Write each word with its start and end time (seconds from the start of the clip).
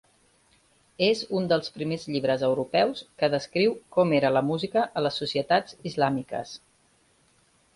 És 1.07 1.19
un 1.39 1.49
dels 1.51 1.69
primers 1.75 2.05
llibres 2.15 2.45
europeus 2.47 3.03
que 3.21 3.29
descriu 3.35 3.75
com 3.99 4.15
era 4.21 4.33
la 4.39 4.43
música 4.49 4.87
a 5.01 5.05
les 5.07 5.21
societats 5.25 5.77
islàmiques. 5.93 6.57